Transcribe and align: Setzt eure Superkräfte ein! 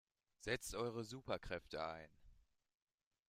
Setzt 0.39 0.73
eure 0.73 1.03
Superkräfte 1.03 1.85
ein! 1.85 2.09